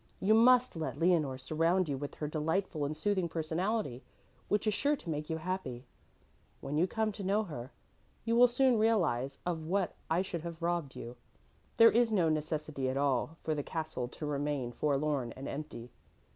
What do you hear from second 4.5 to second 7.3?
is sure to make you happy. When you come to